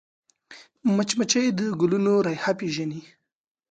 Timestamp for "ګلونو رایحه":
1.79-2.51